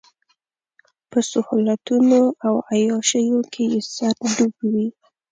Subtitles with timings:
[1.09, 4.87] په سهولتونو او عياشيو کې يې سر ډوب وي.